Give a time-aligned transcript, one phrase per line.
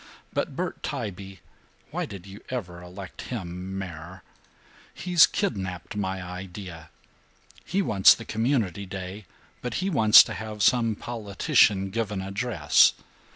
[0.33, 1.41] But Bert Tybee
[1.91, 4.23] (why did you ever elect him mayor?)
[4.95, 6.89] he's kidnapped my idea.
[7.63, 9.25] He wants the Community Day,
[9.61, 12.93] but he wants to have some politician 'give an address.'